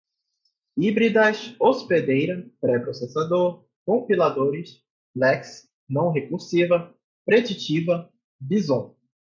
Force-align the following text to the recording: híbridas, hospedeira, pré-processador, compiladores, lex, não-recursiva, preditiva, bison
híbridas, 0.77 1.53
hospedeira, 1.59 2.49
pré-processador, 2.59 3.63
compiladores, 3.85 4.81
lex, 5.15 5.69
não-recursiva, 5.87 6.91
preditiva, 7.23 8.11
bison 8.39 8.95